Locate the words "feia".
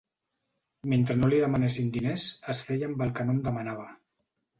2.71-2.89